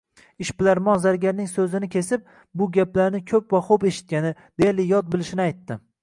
[0.43, 2.23] Ishbilarmon zargarning soʻzini kesib,
[2.61, 4.31] bu gaplarni koʻp va xoʻb eshitgani,
[4.63, 5.79] deyarli yod bilishini aytdi